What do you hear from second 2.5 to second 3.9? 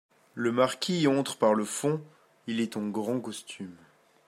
est en grand costume.